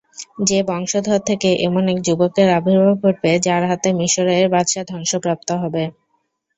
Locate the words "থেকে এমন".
1.29-1.83